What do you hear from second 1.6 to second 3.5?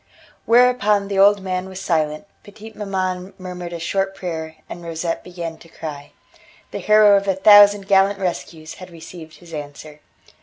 was silent, petite maman